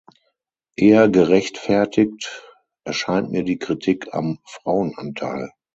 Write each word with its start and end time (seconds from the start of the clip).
Eher 0.77 1.09
gerechtfertigt 1.09 2.51
erscheint 2.85 3.29
mir 3.29 3.43
die 3.43 3.59
Kritik 3.59 4.15
am 4.15 4.39
Frauenanteil. 4.45 5.51